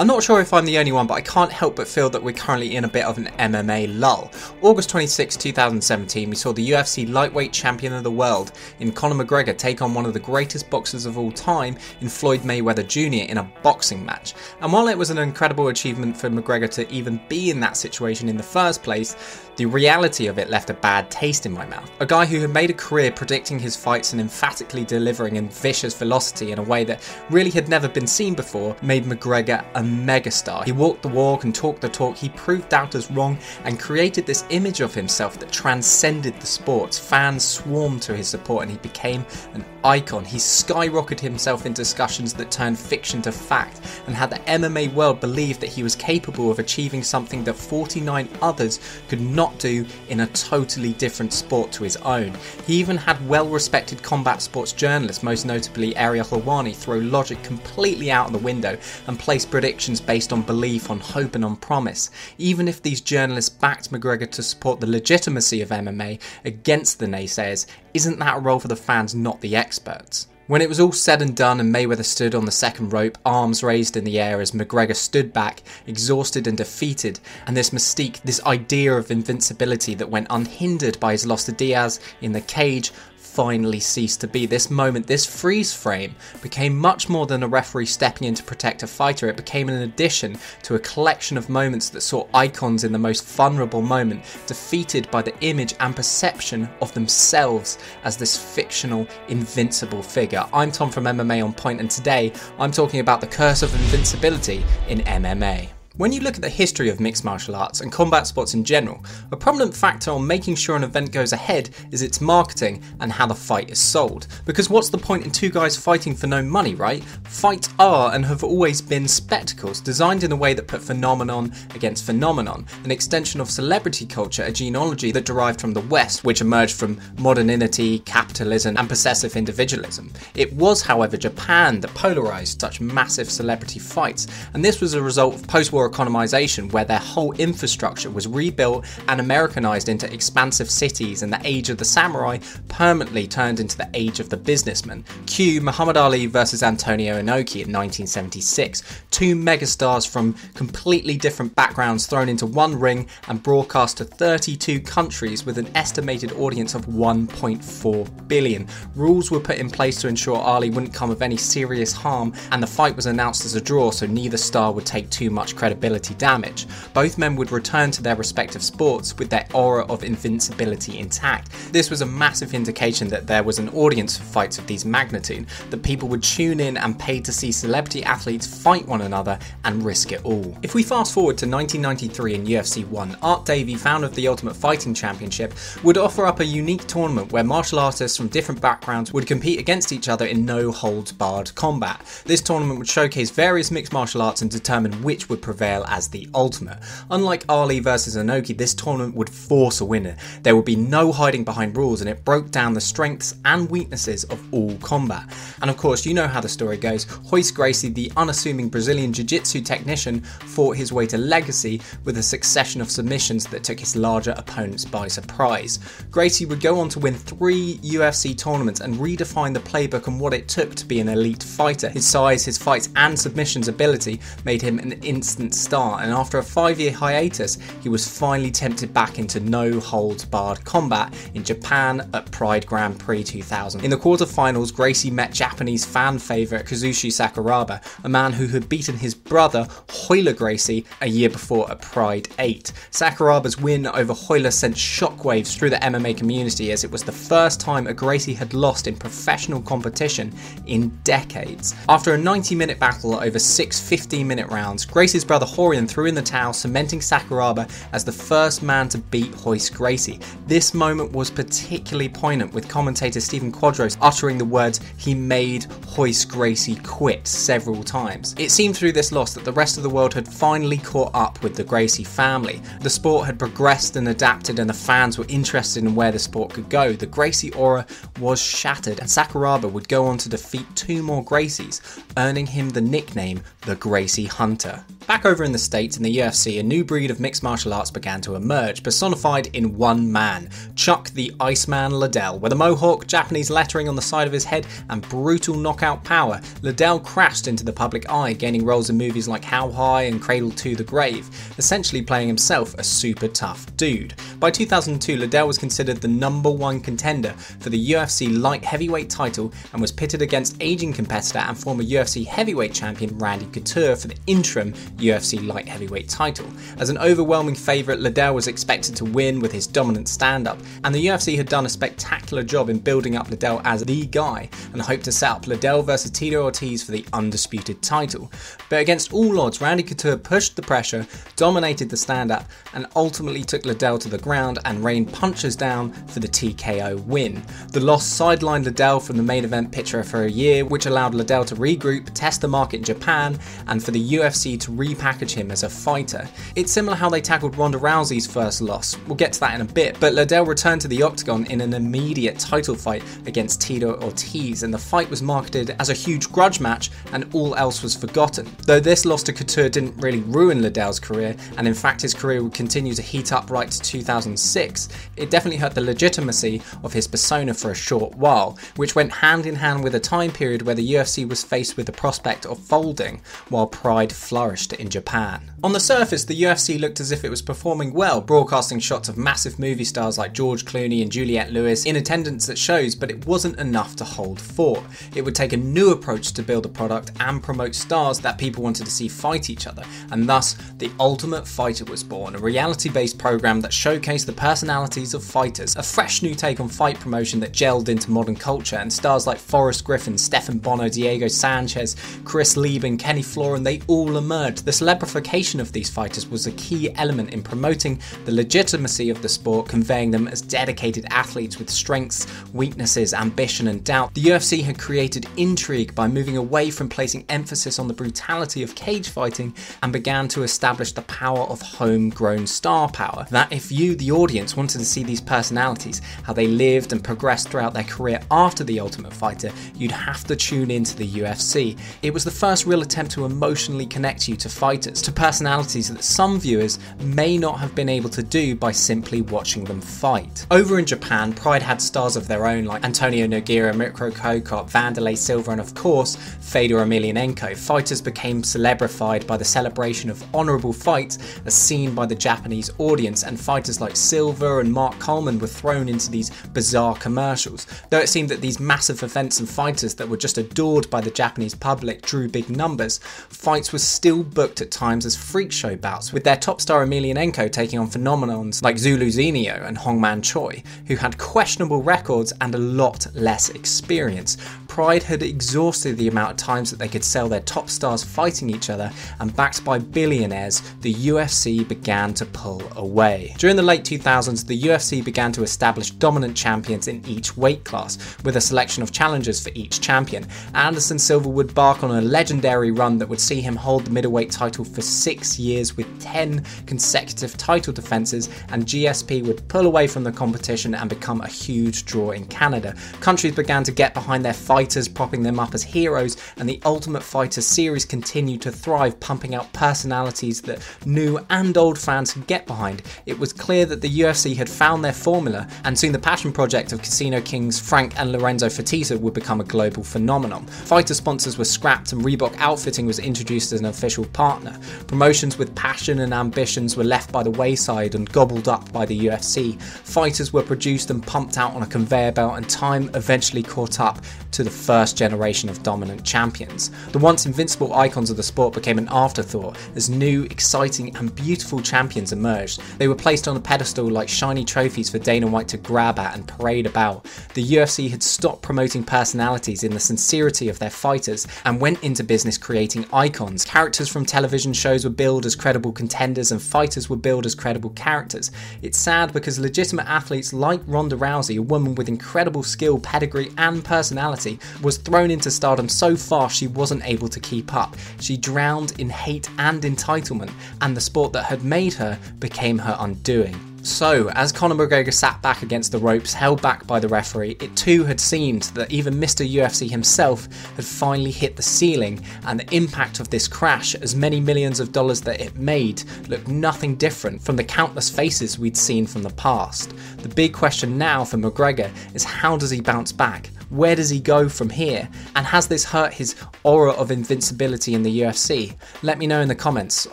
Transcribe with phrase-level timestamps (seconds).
[0.00, 2.22] I'm not sure if I'm the only one, but I can't help but feel that
[2.22, 4.30] we're currently in a bit of an MMA lull.
[4.62, 9.54] August 26, 2017, we saw the UFC lightweight champion of the world in Conor McGregor
[9.54, 13.30] take on one of the greatest boxers of all time in Floyd Mayweather Jr.
[13.30, 14.32] in a boxing match.
[14.62, 18.30] And while it was an incredible achievement for McGregor to even be in that situation
[18.30, 21.90] in the first place, the reality of it left a bad taste in my mouth.
[22.00, 25.92] A guy who had made a career predicting his fights and emphatically delivering in vicious
[25.92, 30.64] velocity in a way that really had never been seen before made McGregor a megastar.
[30.64, 34.44] He walked the walk and talked the talk, he proved doubters wrong and created this
[34.50, 36.98] image of himself that transcended the sports.
[36.98, 40.24] Fans swarmed to his support and he became an icon.
[40.24, 45.20] He skyrocketed himself in discussions that turned fiction to fact and had the MMA world
[45.20, 50.20] believe that he was capable of achieving something that 49 others could not do in
[50.20, 52.32] a totally different sport to his own.
[52.66, 58.10] He even had well respected combat sports journalists, most notably Ariel Helwani, throw logic completely
[58.10, 62.10] out of the window and place predictions based on belief, on hope, and on promise.
[62.36, 67.64] Even if these journalists backed McGregor to support the legitimacy of MMA against the naysayers,
[67.94, 70.26] isn't that a role for the fans, not the experts?
[70.48, 73.62] When it was all said and done and Mayweather stood on the second rope, arms
[73.62, 78.44] raised in the air as McGregor stood back, exhausted and defeated, and this mystique, this
[78.44, 82.90] idea of invincibility that went unhindered by his loss to Diaz in the cage,
[83.30, 84.46] finally ceased to be.
[84.46, 88.82] This moment, this freeze frame, became much more than a referee stepping in to protect
[88.82, 89.28] a fighter.
[89.28, 93.24] It became an addition to a collection of moments that saw icons in the most
[93.26, 100.44] vulnerable moment defeated by the image and perception of themselves as this fictional, invincible figure.
[100.52, 104.64] I'm Tom from MMA On Point, and today I'm talking about the curse of invincibility
[104.88, 105.79] in MMA.
[106.00, 109.04] When you look at the history of mixed martial arts and combat sports in general,
[109.32, 113.26] a prominent factor on making sure an event goes ahead is its marketing and how
[113.26, 114.26] the fight is sold.
[114.46, 117.04] Because what's the point in two guys fighting for no money, right?
[117.24, 122.06] Fights are and have always been spectacles designed in a way that put phenomenon against
[122.06, 126.76] phenomenon, an extension of celebrity culture, a genealogy that derived from the West, which emerged
[126.76, 130.10] from modernity, capitalism, and possessive individualism.
[130.34, 135.34] It was, however, Japan that polarized such massive celebrity fights, and this was a result
[135.34, 141.22] of post war economization, where their whole infrastructure was rebuilt and Americanized into expansive cities,
[141.22, 145.04] and the age of the samurai permanently turned into the age of the businessman.
[145.26, 152.28] Cue Muhammad Ali versus Antonio Inoki in 1976, two megastars from completely different backgrounds thrown
[152.28, 158.66] into one ring and broadcast to 32 countries with an estimated audience of 1.4 billion.
[158.94, 162.62] Rules were put in place to ensure Ali wouldn't come of any serious harm, and
[162.62, 165.79] the fight was announced as a draw so neither star would take too much credibility
[165.80, 166.66] credibility damage.
[166.92, 171.50] Both men would return to their respective sports with their aura of invincibility intact.
[171.72, 175.46] This was a massive indication that there was an audience for fights of these magnitude,
[175.70, 179.82] that people would tune in and pay to see celebrity athletes fight one another and
[179.82, 180.54] risk it all.
[180.62, 184.56] If we fast forward to 1993 in UFC 1, Art Davie, founder of the Ultimate
[184.56, 189.26] Fighting Championship, would offer up a unique tournament where martial artists from different backgrounds would
[189.26, 192.00] compete against each other in no holds barred combat.
[192.26, 196.08] This tournament would showcase various mixed martial arts and determine which would prevail prevail as
[196.08, 196.78] the ultimate.
[197.10, 200.16] Unlike Ali versus Inoki, this tournament would force a winner.
[200.42, 204.24] There would be no hiding behind rules, and it broke down the strengths and weaknesses
[204.24, 205.30] of all combat.
[205.60, 207.06] And of course, you know how the story goes.
[207.30, 212.22] Royce Gracie, the unassuming Brazilian Jiu Jitsu technician, fought his way to legacy with a
[212.22, 215.78] succession of submissions that took his larger opponents by surprise.
[216.10, 220.32] Gracie would go on to win three UFC tournaments and redefine the playbook and what
[220.32, 221.90] it took to be an elite fighter.
[221.90, 226.42] His size, his fights, and submissions ability made him an instant star, and after a
[226.42, 232.08] five year hiatus, he was finally tempted back into no holds barred combat in Japan
[232.14, 233.84] at Pride Grand Prix 2000.
[233.84, 238.96] In the quarterfinals, Gracie met Japanese fan favourite Kazushi Sakuraba, a man who had beaten
[238.96, 242.72] his brother Royler Gracie a year before at Pride 8.
[242.90, 247.60] Sakuraba's win over Royler sent shockwaves through the MMA community as it was the first
[247.60, 250.32] time a Gracie had lost in professional competition
[250.66, 251.74] in decades.
[251.88, 256.14] After a 90 minute battle over six 15 minute rounds, Gracie's brother Rorion threw in
[256.14, 260.20] the towel, cementing Sakuraba as the first man to beat Royce Gracie.
[260.46, 265.66] This moment was particularly poignant, with commentator Stephen Quadros uttering the words, he made
[265.96, 268.34] Royce Gracie quit several times.
[268.38, 271.42] It seemed through this loss that the rest of the world had finally caught up
[271.42, 272.60] with the Gracie family.
[272.80, 276.52] The sport had progressed and adapted, and the fans were interested in where the sport
[276.52, 276.92] could go.
[276.92, 277.86] The Gracie aura
[278.18, 282.80] was shattered, and Sakuraba would go on to defeat two more Gracies, earning him the
[282.80, 284.84] nickname the Gracie Hunter.
[285.10, 287.90] Back over in the States in the UFC, a new breed of mixed martial arts
[287.90, 292.38] began to emerge, personified in one man, Chuck the Iceman Liddell.
[292.38, 296.40] With a mohawk, Japanese lettering on the side of his head, and brutal knockout power,
[296.62, 300.52] Liddell crashed into the public eye, gaining roles in movies like How High and Cradle
[300.52, 301.28] to the Grave,
[301.58, 304.14] essentially playing himself a super tough dude.
[304.38, 309.52] By 2002, Liddell was considered the number one contender for the UFC light heavyweight title
[309.72, 314.16] and was pitted against aging competitor and former UFC heavyweight champion Randy Couture for the
[314.28, 316.46] interim UFC light heavyweight title.
[316.78, 320.94] As an overwhelming favourite, Liddell was expected to win with his dominant stand up, and
[320.94, 324.82] the UFC had done a spectacular job in building up Liddell as the guy and
[324.82, 328.30] hoped to set up Liddell versus Tito Ortiz for the undisputed title.
[328.68, 331.06] But against all odds, Randy Couture pushed the pressure,
[331.36, 332.44] dominated the stand up,
[332.74, 337.42] and ultimately took Liddell to the ground and rained punches down for the TKO win.
[337.72, 341.44] The loss sidelined Liddell from the main event picture for a year, which allowed Liddell
[341.46, 345.62] to regroup, test the market in Japan, and for the UFC to repackage him as
[345.62, 346.28] a fighter.
[346.56, 348.96] It's similar how they tackled Ronda Rousey's first loss.
[349.06, 351.74] We'll get to that in a bit, but Liddell returned to the octagon in an
[351.74, 356.60] immediate title fight against Tito Ortiz, and the fight was marketed as a huge grudge
[356.60, 358.48] match, and all else was forgotten.
[358.66, 362.42] Though this loss to Couture didn't really ruin Liddell's career, and in fact his career
[362.42, 367.06] would continue to heat up right to 2006, it definitely hurt the legitimacy of his
[367.06, 370.74] persona for a short while, which went hand in hand with a time period where
[370.74, 375.50] the UFC was faced with the prospect of folding, while Pride flourished in Japan.
[375.62, 379.18] On the surface, the UFC looked as if it was performing well, broadcasting shots of
[379.18, 383.26] massive movie stars like George Clooney and Juliette Lewis in attendance at shows, but it
[383.26, 384.82] wasn't enough to hold fort.
[385.14, 388.62] It would take a new approach to build a product and promote stars that people
[388.62, 392.88] wanted to see fight each other, and thus The Ultimate Fighter was born, a reality
[392.88, 397.38] based program that showcased the personalities of fighters, a fresh new take on fight promotion
[397.40, 402.56] that gelled into modern culture, and stars like Forrest Griffin, Stephan Bonnar, Diego Sanchez, Chris
[402.56, 404.59] Leben, Kenny Florian, they all emerged.
[404.62, 409.28] The celebrification of these fighters was a key element in promoting the legitimacy of the
[409.28, 414.14] sport, conveying them as dedicated athletes with strengths, weaknesses, ambition, and doubt.
[414.14, 418.74] The UFC had created intrigue by moving away from placing emphasis on the brutality of
[418.74, 423.26] cage fighting and began to establish the power of homegrown star power.
[423.30, 427.48] That if you, the audience, wanted to see these personalities, how they lived and progressed
[427.48, 431.78] throughout their career after The Ultimate Fighter, you'd have to tune into the UFC.
[432.02, 436.02] It was the first real attempt to emotionally connect you to fighters, to personalities that
[436.02, 440.46] some viewers may not have been able to do by simply watching them fight.
[440.50, 444.70] Over in Japan, Pride had stars of their own like Antonio Nogueira, Mirko Cro Cop,
[444.70, 447.56] Wanderlei Silva, and of course, Fedor Emelianenko.
[447.56, 453.24] Fighters became celebrified by the celebration of honourable fights as seen by the Japanese audience,
[453.24, 457.66] and fighters like Silva and Mark Coleman were thrown into these bizarre commercials.
[457.90, 461.10] Though it seemed that these massive events and fighters that were just adored by the
[461.10, 466.14] Japanese public drew big numbers, fights were still booked at times as freak show bouts,
[466.14, 471.18] with their top star Emelianenko taking on phenomenons like Zuluzinho and Hongman Choi, who had
[471.18, 474.38] questionable records and a lot less experience.
[474.66, 478.48] Pride had exhausted the amount of times that they could sell their top stars fighting
[478.48, 483.34] each other, and backed by billionaires, the UFC began to pull away.
[483.36, 488.16] During the late 2000s, the UFC began to establish dominant champions in each weight class,
[488.24, 490.26] with a selection of challengers for each champion.
[490.54, 494.29] Anderson Silva would bark on a legendary run that would see him hold the middleweight
[494.30, 500.04] title for six years with 10 consecutive title defences, and GSP would pull away from
[500.04, 502.74] the competition and become a huge draw in Canada.
[503.00, 507.02] Countries began to get behind their fighters, propping them up as heroes, and the Ultimate
[507.02, 512.46] Fighter series continued to thrive, pumping out personalities that new and old fans could get
[512.46, 512.82] behind.
[513.06, 516.72] It was clear that the UFC had found their formula, and soon the passion project
[516.72, 520.46] of Casino Kings Frank and Lorenzo Fertitta would become a global phenomenon.
[520.46, 524.54] Fighter sponsors were scrapped, and Reebok Outfitting was introduced as an official partner.
[524.86, 529.06] Promotions with passion and ambitions were left by the wayside and gobbled up by the
[529.06, 529.58] UFC.
[529.62, 533.98] Fighters were produced and pumped out on a conveyor belt, and time eventually caught up
[534.32, 536.70] to the first generation of dominant champions.
[536.92, 541.60] The once invincible icons of the sport became an afterthought as new, exciting, and beautiful
[541.60, 542.60] champions emerged.
[542.78, 546.14] They were placed on a pedestal like shiny trophies for Dana White to grab at
[546.14, 547.06] and parade about.
[547.32, 552.04] The UFC had stopped promoting personalities in the sincerity of their fighters and went into
[552.04, 553.46] business creating icons.
[553.46, 557.70] Characters from television shows were billed as credible contenders and fighters were billed as credible
[557.70, 558.32] characters.
[558.60, 563.64] It's sad because legitimate athletes like Ronda Rousey, a woman with incredible skill, pedigree, and
[563.64, 567.76] personality, was thrown into stardom so fast she wasn't able to keep up.
[568.00, 572.76] She drowned in hate and entitlement, and the sport that had made her became her
[572.80, 573.49] undoing.
[573.70, 577.56] So, as Conor McGregor sat back against the ropes, held back by the referee, it
[577.56, 579.26] too had seemed that even Mr.
[579.26, 584.20] UFC himself had finally hit the ceiling, and the impact of this crash, as many
[584.20, 588.86] millions of dollars that it made, looked nothing different from the countless faces we'd seen
[588.86, 589.72] from the past.
[589.98, 593.30] The big question now for McGregor is how does he bounce back?
[593.50, 594.88] Where does he go from here?
[595.14, 598.56] And has this hurt his aura of invincibility in the UFC?
[598.82, 599.86] Let me know in the comments.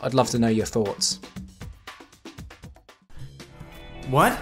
[0.02, 1.20] I'd love to know your thoughts.
[4.10, 4.40] What?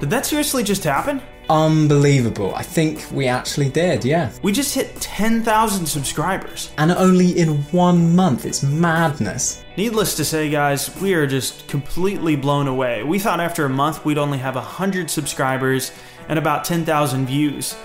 [0.00, 1.22] Did that seriously just happen?
[1.48, 2.54] Unbelievable.
[2.54, 4.32] I think we actually did, yeah.
[4.42, 6.70] We just hit 10,000 subscribers.
[6.78, 8.46] And only in one month.
[8.46, 9.64] It's madness.
[9.76, 13.02] Needless to say, guys, we are just completely blown away.
[13.02, 15.92] We thought after a month we'd only have 100 subscribers
[16.28, 17.76] and about 10,000 views.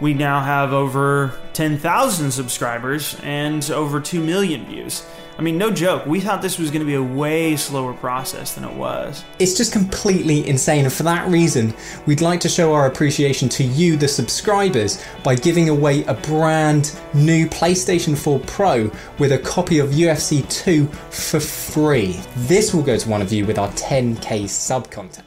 [0.00, 5.04] We now have over 10,000 subscribers and over 2 million views.
[5.36, 8.54] I mean, no joke, we thought this was going to be a way slower process
[8.54, 9.24] than it was.
[9.40, 11.74] It's just completely insane, and for that reason,
[12.06, 16.96] we'd like to show our appreciation to you, the subscribers, by giving away a brand
[17.14, 22.20] new PlayStation 4 Pro with a copy of UFC 2 for free.
[22.36, 25.24] This will go to one of you with our 10k sub contest.